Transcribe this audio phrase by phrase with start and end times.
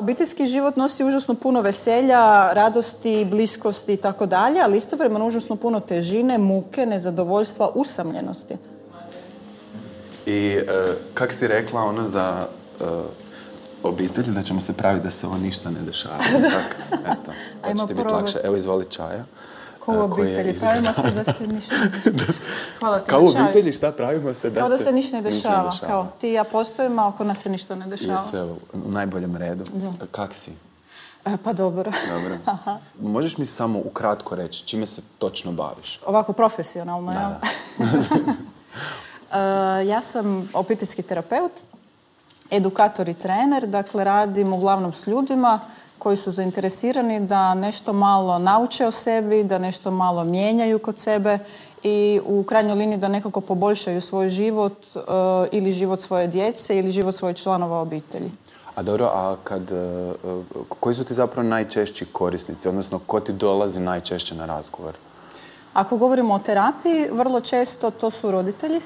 [0.00, 5.80] Obiteljski život nosi užasno puno veselja, radosti, bliskosti i tako dalje, ali istovremeno užasno puno
[5.80, 8.56] težine, muke, nezadovoljstva, usamljenosti.
[10.26, 10.64] I e,
[11.14, 12.46] kak si rekla ona za
[12.80, 12.84] e,
[13.82, 16.18] obitelj, da ćemo se praviti da se ovo ništa ne dešava.
[16.54, 17.32] Tak, eto,
[17.62, 18.38] Ajmo će ti biti lakše.
[18.44, 19.24] Evo, izvoli čaja.
[19.80, 21.74] Ko u e, obitelji, pravimo se da se ništa
[22.04, 22.44] ne dešava.
[22.78, 25.30] Hvala ti Kao u obitelji, šta pravimo se da Kao da se, se ništa ne
[25.30, 25.76] ništa dešava.
[25.86, 28.18] Kao ti i ja postojimo, a oko nas se ništa ne dešava.
[28.18, 29.64] sve u najboljem redu.
[29.72, 30.06] Da.
[30.10, 30.50] Kak si?
[31.24, 31.92] E, pa dobro.
[32.08, 32.58] Dobro.
[33.12, 36.00] Možeš mi samo ukratko reći čime se točno baviš?
[36.06, 37.30] Ovako profesionalno, jel?
[39.32, 41.52] E, ja sam obiteljski terapeut,
[42.50, 45.60] edukator i trener, dakle radim uglavnom s ljudima
[46.00, 51.38] koji su zainteresirani da nešto malo nauče o sebi, da nešto malo mijenjaju kod sebe
[51.82, 55.00] i u krajnjoj liniji da nekako poboljšaju svoj život e,
[55.52, 58.30] ili život svoje djece ili život svojih članova obitelji.
[58.74, 60.12] A dobro, a kad, e, e,
[60.68, 64.94] koji su ti zapravo najčešći korisnici, odnosno ko ti dolazi najčešće na razgovor?
[65.72, 68.80] Ako govorimo o terapiji, vrlo često to su roditelji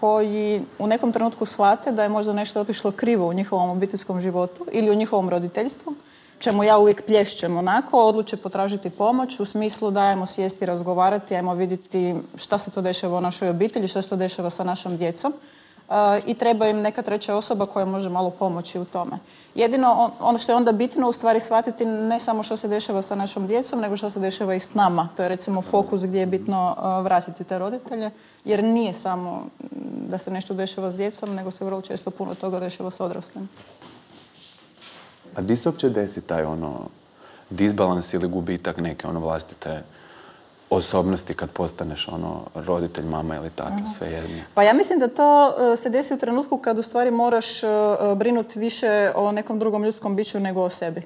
[0.00, 4.66] koji u nekom trenutku shvate da je možda nešto otišlo krivo u njihovom obiteljskom životu
[4.72, 5.94] ili u njihovom roditeljstvu,
[6.40, 11.54] čemu ja uvijek plješćem onako, odluče potražiti pomoć u smislu da ajmo sjesti, razgovarati, ajmo
[11.54, 15.32] vidjeti šta se to dešava u našoj obitelji, šta se to dešava sa našom djecom
[15.32, 15.94] e,
[16.26, 19.18] i treba im neka treća osoba koja može malo pomoći u tome.
[19.54, 23.02] Jedino on- ono što je onda bitno u stvari shvatiti ne samo što se dešava
[23.02, 25.08] sa našom djecom, nego što se dešava i s nama.
[25.16, 28.10] To je recimo fokus gdje je bitno e, vratiti te roditelje,
[28.44, 29.46] jer nije samo
[30.08, 33.48] da se nešto dešava s djecom, nego se vrlo često puno toga dešava s odraslim.
[35.34, 36.88] A di se uopće desi taj ono
[37.50, 39.82] disbalans ili gubitak neke ono vlastite
[40.70, 44.36] osobnosti kad postaneš ono roditelj, mama ili tata, sve jedno?
[44.54, 47.66] Pa ja mislim da to e, se desi u trenutku kad u stvari moraš e,
[48.16, 51.02] brinuti više o nekom drugom ljudskom biću nego o sebi.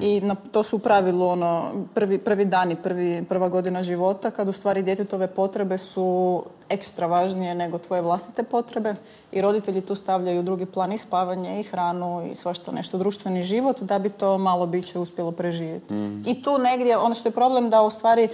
[0.00, 4.48] I na, to su u pravilu ono, prvi, prvi dani, prvi, prva godina života kad
[4.48, 8.94] u stvari djetetove potrebe su ekstra važnije nego tvoje vlastite potrebe
[9.32, 13.42] i roditelji tu stavljaju u drugi plan i spavanje i hranu i svašta nešto društveni
[13.42, 15.94] život da bi to malo biće uspjelo preživjeti.
[16.26, 18.28] I tu negdje, ono što je problem da u stvari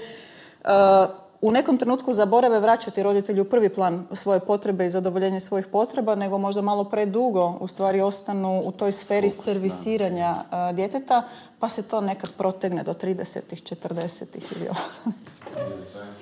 [1.40, 6.14] u nekom trenutku zaborave vraćati roditelji u prvi plan svoje potrebe i zadovoljenje svojih potreba,
[6.14, 11.22] nego možda malo predugo u stvari ostanu u toj sferi servisiranja uh, djeteta,
[11.58, 15.12] pa se to nekad protegne do 30-ih, 40-ih ili ovo.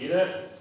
[0.01, 0.56] Ide.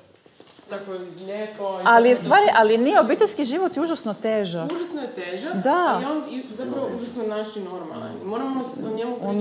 [0.69, 0.91] Tako
[1.25, 1.79] lijepo.
[1.83, 4.71] Ali je stvari, ali nije obiteljski život je užasno težak.
[4.71, 5.93] Užasno je težak, Da.
[5.95, 8.11] ali on i zapravo užasno naš i normalan.
[8.21, 9.35] I Moramo o njemu pričati.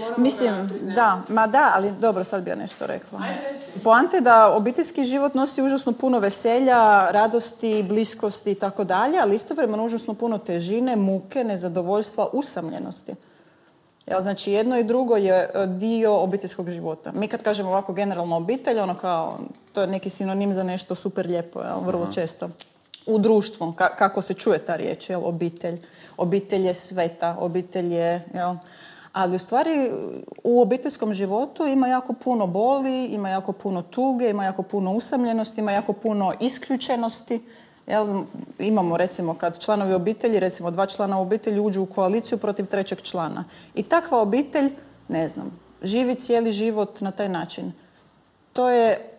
[0.00, 3.20] Moramo Mislim, da, ma da, ali dobro, sad bi ja nešto rekla.
[3.22, 3.60] Ajde.
[3.84, 9.34] Poanta je da obiteljski život nosi užasno puno veselja, radosti, bliskosti i tako dalje, ali
[9.34, 13.14] istovremeno užasno puno težine, muke, nezadovoljstva, usamljenosti.
[14.06, 17.12] Jel, znači jedno i drugo je e, dio obiteljskog života.
[17.12, 19.38] Mi kad kažemo ovako generalno obitelj, ono kao,
[19.72, 22.48] to je neki sinonim za nešto super lijepo, jel, vrlo često.
[23.06, 25.80] U društvu, ka- kako se čuje ta riječ, jel, obitelj.
[26.16, 28.54] Obitelj je sveta, obitelj je, jel,
[29.12, 29.90] ali u stvari
[30.44, 35.60] u obiteljskom životu ima jako puno boli, ima jako puno tuge, ima jako puno usamljenosti,
[35.60, 37.40] ima jako puno isključenosti.
[37.86, 38.22] Jel,
[38.58, 43.44] imamo recimo kad članovi obitelji, recimo dva člana obitelji uđu u koaliciju protiv trećeg člana.
[43.74, 44.72] I takva obitelj,
[45.08, 47.72] ne znam, živi cijeli život na taj način.
[48.52, 49.12] To je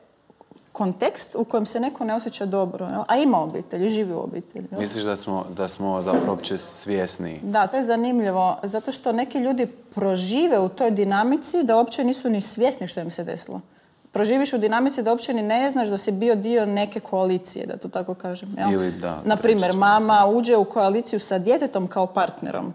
[0.71, 3.03] kontekst u kojem se neko ne osjeća dobro, jel?
[3.07, 4.67] a ima obitelj i živi u obitelji.
[4.71, 4.81] jel?
[4.81, 7.39] Misliš da smo, da smo zapravo uopće svjesni?
[7.43, 12.29] Da, to je zanimljivo, zato što neki ljudi prožive u toj dinamici da uopće nisu
[12.29, 13.61] ni svjesni što im se desilo.
[14.11, 17.77] Proživiš u dinamici da uopće ni ne znaš da si bio dio neke koalicije, da
[17.77, 18.55] to tako kažem.
[18.57, 18.71] Jel?
[18.71, 19.77] Ili da, Na primjer, treći.
[19.77, 22.73] mama uđe u koaliciju sa djetetom kao partnerom.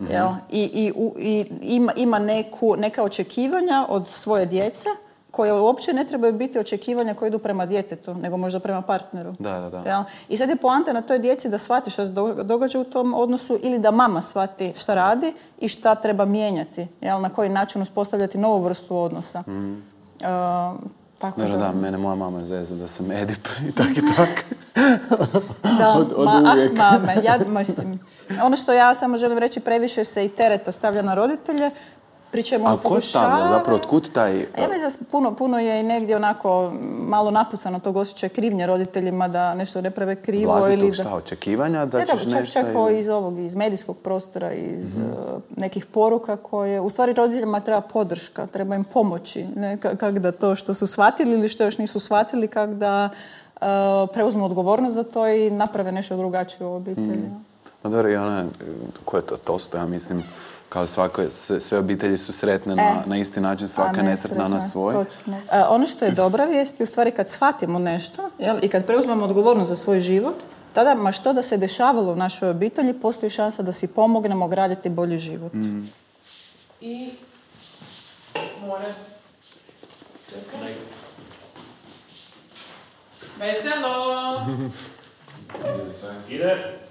[0.00, 0.12] Mhm.
[0.12, 0.28] Jel?
[0.50, 4.88] I, i, u- i ima, ima neku, neka očekivanja od svoje djece
[5.30, 9.32] koje uopće ne trebaju biti očekivanja koje idu prema djetetu, nego možda prema partneru.
[9.38, 9.90] Da, da, da.
[9.90, 10.02] Jel?
[10.28, 13.14] I sad je poanta na toj djeci da shvati što se do- događa u tom
[13.14, 16.86] odnosu ili da mama shvati šta radi i šta treba mijenjati.
[17.00, 17.20] Jel?
[17.20, 19.38] Na koji način uspostavljati novu vrstu odnosa.
[19.38, 19.50] E,
[21.18, 24.44] tako da, da, mene moja mama zeza da sam Edip i tak i tak.
[25.78, 26.72] Da, Od- od ma, ah, uvijek.
[26.78, 27.98] mame, ja mislim.
[28.42, 31.70] Ono što ja samo želim reći, previše se i tereta stavlja na roditelje,
[32.34, 34.32] pri čemu A ko stavlja pokušavaju- zapravo, otkud taj...
[34.32, 39.28] A Ja mislim puno, puno je i negdje onako malo napucano tog osjećaja krivnje roditeljima
[39.28, 40.94] da nešto ne prave krivo vlastitog ili da...
[40.94, 42.52] šta, očekivanja da Ne, ćeš da, čak, nešto...
[42.52, 42.94] čak ili- Mhm.
[42.94, 45.02] iz ovog, iz medijskog prostora, iz uh,
[45.56, 50.32] nekih poruka koje, u stvari roditeljima treba podrška, treba im pomoći, ne, ka- kak da
[50.32, 53.08] to što su shvatili ili što još nisu shvatili, kak da
[53.54, 53.66] uh,
[54.12, 57.06] preuzmu odgovornost za to i naprave nešto drugačije u obitelji.
[57.18, 57.34] Mhm.
[57.82, 58.44] Ma dobro, i ona,
[59.04, 60.22] ko je to, Tolstoj, ja mislim,
[60.68, 62.94] kao svako, sve, sve obitelji su sretne na, E.
[63.06, 64.94] na isti način, svaka je nesretna na svoj.
[64.94, 65.36] Točno.
[65.52, 68.86] E, ono što je dobra vijest je u stvari kad shvatimo nešto jel, i kad
[68.86, 70.34] preuzmemo odgovornost za svoj život,
[70.72, 74.88] tada ma što da se dešavalo u našoj obitelji, postoji šansa da si pomognemo graditi
[74.88, 75.52] bolji život.
[76.80, 77.10] I
[78.66, 78.94] more.
[80.30, 80.74] Čekaj.
[83.38, 84.40] Veselo!
[86.28, 86.83] Ide.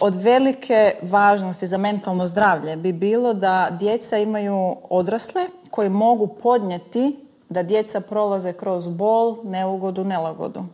[0.00, 7.16] Od velike važnosti za mentalno zdravlje bi bilo da djeca imaju odrasle koji mogu podnijeti
[7.48, 10.64] da djeca prolaze kroz bol, neugodu, nelagodu.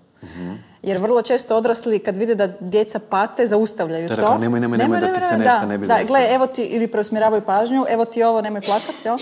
[0.83, 4.39] Jer vrlo često odrasli kad vide da djeca pate, zaustavljaju Da, to.
[4.39, 7.43] nemoj, nemoj, nemoj, da ti se nešto ne bi Da, gle, evo ti, ili preusmjeravaju
[7.43, 9.19] pažnju, evo ti ovo, nemoj plakat, jel?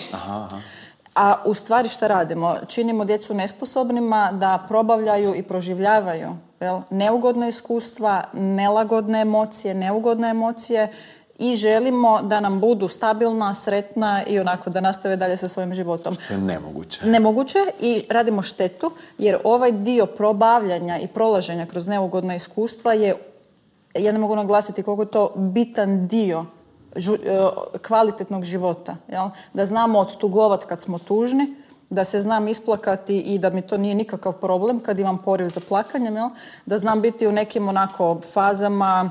[1.15, 2.57] A u stvari šta radimo?
[2.67, 6.29] Činimo djecu nesposobnima da probavljaju i proživljavaju
[6.61, 6.81] jel?
[6.91, 10.93] neugodne iskustva, nelagodne emocije, neugodne emocije
[11.39, 16.17] i želimo da nam budu stabilna, sretna i onako da nastave dalje sa svojim životom.
[16.29, 17.07] To je nemoguće.
[17.07, 23.15] Nemoguće i radimo štetu jer ovaj dio probavljanja i prolaženja kroz neugodna iskustva je,
[23.95, 26.45] ja ne mogu naglasiti koliko je to bitan dio
[26.97, 28.97] žu- e, kvalitetnog života.
[29.09, 29.29] Jel?
[29.53, 31.55] Da znamo odtugovat kad smo tužni,
[31.91, 35.61] da se znam isplakati i da mi to nije nikakav problem kad imam poriv za
[35.69, 36.29] plakanjem, jel?
[36.67, 39.11] da znam biti u nekim onako fazama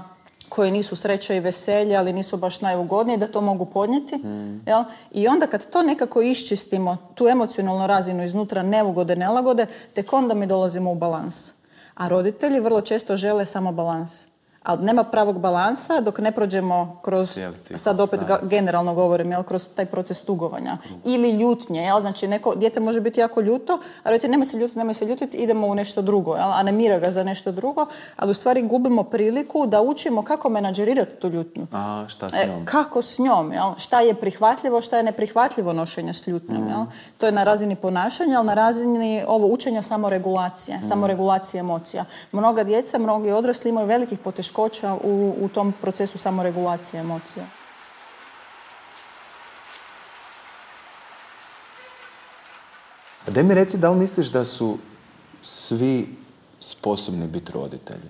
[0.49, 4.15] koje nisu sreća i veselje, ali nisu baš najugodnije, da to mogu podnijeti.
[4.65, 4.83] Jel?
[5.11, 10.47] I onda kad to nekako iščistimo, tu emocionalnu razinu iznutra neugode, nelagode, tek onda mi
[10.47, 11.51] dolazimo u balans.
[11.95, 14.26] A roditelji vrlo često žele samo balans.
[14.67, 17.39] Ali nema pravog balansa dok ne prođemo kroz,
[17.75, 20.77] sad opet ga- generalno govorim, jel, kroz taj proces tugovanja.
[21.05, 23.73] Ili ljutnje, jel, znači neko, dijete može biti jako ljuto,
[24.03, 27.11] a roditelj nemoj se ljutiti, nemoj se ljutiti, idemo u nešto drugo, jel, animira ga
[27.11, 27.85] za nešto drugo,
[28.15, 31.67] ali u stvari gubimo priliku da učimo kako menadžerirati tu ljutnju.
[31.73, 32.65] A, šta s E, njom?
[32.65, 33.73] kako s njom, jel?
[33.77, 36.85] Šta je prihvatljivo, šta je neprihvatljivo nošenje s ljutnjom, jel?
[37.17, 42.05] To je na razini ponašanja, ali na razini ovo učenja samoregulacije, samoregulacije emocija.
[42.31, 44.56] Mnoga djeca, mnogi odrasli imaju velikih poteškoća
[45.03, 47.45] u, u tom procesu samoregulacije emocija.
[53.27, 54.77] A daj mi reci da li misliš da su
[55.41, 56.15] svi
[56.59, 58.09] sposobni biti roditelji?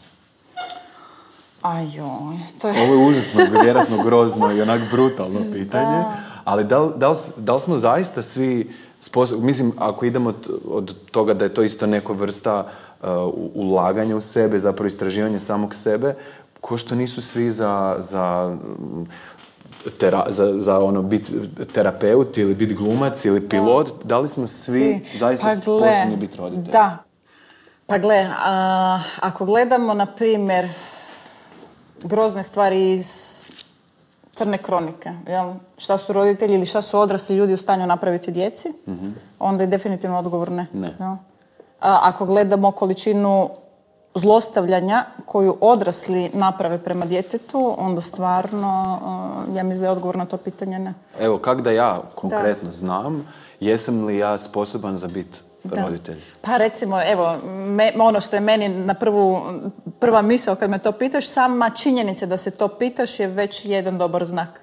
[1.61, 2.83] Ajoj, to je...
[2.83, 6.03] Ovo je užasno, vjerojatno grozno i onak brutalno pitanje.
[6.43, 10.61] Ali da li, da, li, da li smo zaista svi sposobni, mislim, ako idemo od,
[10.69, 12.71] od toga da je to isto neka vrsta
[13.01, 16.15] uh, u- ulaganja u sebe, zapravo istraživanje samog sebe,
[16.61, 18.57] ko što nisu svi za, za,
[19.99, 21.33] tera, za, za ono biti
[21.73, 26.71] terapeut ili biti glumac ili pilot, da li smo svi, zaista Pa sposobni biti roditelji?
[26.71, 26.97] Da.
[27.85, 30.69] Pa gle, a, ako gledamo, na primjer,
[32.03, 33.37] grozne stvari iz
[34.31, 35.53] crne kronike, jel?
[35.77, 38.73] šta su roditelji ili šta su odrasli ljudi u stanju napraviti djeci,
[39.39, 40.67] onda je definitivno odgovor ne.
[40.73, 40.93] Ne.
[40.99, 41.15] jel?
[41.79, 43.49] Ako gledamo količinu
[44.15, 48.99] zlostavljanja koju odrasli naprave prema djetetu, onda stvarno,
[49.55, 50.93] ja mislim da je odgovor na to pitanje ne.
[51.19, 53.27] Evo, kak da ja konkretno znam,
[53.59, 55.39] jesam li ja sposoban za biti
[55.71, 56.21] roditelj?
[56.41, 59.41] Pa recimo, evo, me- ono što je meni na prvu,
[59.99, 63.97] prva misao kad me to pitaš, sama činjenica da se to pitaš je već jedan
[63.97, 64.61] dobar znak.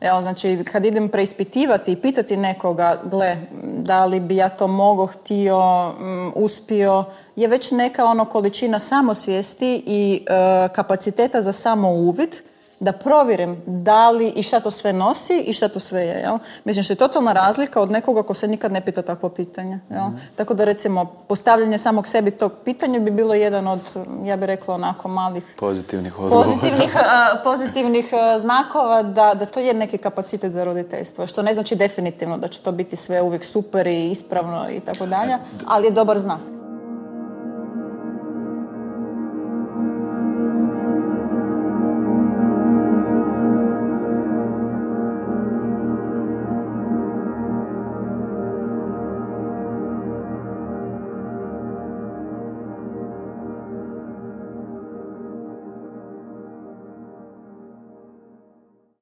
[0.00, 5.06] Evo, znači, kad idem preispitivati i pitati nekoga, gle, da li bi ja to mogao,
[5.06, 7.04] htio, mm, uspio,
[7.36, 12.36] je već neka ono količina samosvijesti i e, kapaciteta za samouvid
[12.80, 16.20] da provjerim da li i šta to sve nosi i šta to sve je.
[16.20, 16.38] Jel?
[16.64, 19.80] Mislim što je totalna razlika od nekoga ko se nikad ne pita takvo pitanje.
[19.90, 20.06] Jel?
[20.36, 23.80] Tako da recimo postavljanje samog sebi tog pitanja bi bilo jedan od,
[24.24, 29.74] ja bih rekla onako malih Pozitivnih pozitivnih, a, pozitivnih a, znakova da, da to je
[29.74, 31.26] neki kapacitet za roditeljstvo.
[31.26, 35.06] Što ne znači definitivno da će to biti sve uvijek super i ispravno i tako
[35.06, 36.59] dalje, ali je dobar znak.